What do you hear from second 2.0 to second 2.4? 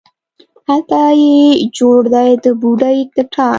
دی